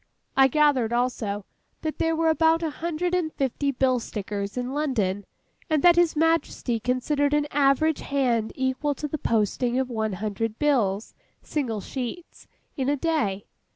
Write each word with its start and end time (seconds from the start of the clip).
I 0.35 0.47
gathered, 0.47 0.91
also, 0.91 1.45
that 1.83 1.99
there 1.99 2.15
were 2.15 2.29
about 2.29 2.63
a 2.63 2.71
hundred 2.71 3.13
and 3.13 3.31
fifty 3.31 3.71
bill 3.71 3.99
stickers 3.99 4.57
in 4.57 4.73
London, 4.73 5.25
and 5.69 5.83
that 5.83 5.95
His 5.95 6.15
Majesty 6.15 6.79
considered 6.79 7.35
an 7.35 7.45
average 7.51 7.99
hand 8.01 8.51
equal 8.55 8.95
to 8.95 9.07
the 9.07 9.19
posting 9.19 9.77
of 9.77 9.91
one 9.91 10.13
hundred 10.13 10.57
bills 10.57 11.13
(single 11.43 11.81
sheets) 11.81 12.47
in 12.75 12.89
a 12.89 12.97
day. 12.97 13.45